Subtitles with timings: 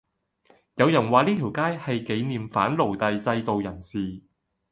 [0.77, 4.23] 有人話呢條街係記念反奴隸制度人士